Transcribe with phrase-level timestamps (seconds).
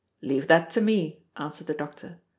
[0.23, 2.19] "Leave that to me," answered the doctor.